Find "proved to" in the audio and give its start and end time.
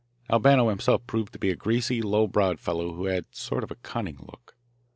1.05-1.37